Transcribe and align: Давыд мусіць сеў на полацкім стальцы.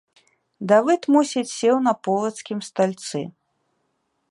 Давыд 0.71 1.03
мусіць 1.15 1.51
сеў 1.57 1.77
на 1.89 1.93
полацкім 2.07 2.59
стальцы. 2.69 3.19